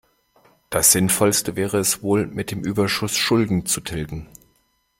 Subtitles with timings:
[0.71, 4.27] Das Sinnvollste wäre es wohl, mit dem Überschuss Schulden zu tilgen.